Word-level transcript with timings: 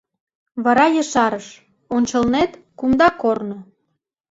Вара 0.63 0.85
ешарыш:— 1.01 1.47
Ончылнет— 1.95 2.51
кумда 2.79 3.07
корно. 3.21 3.57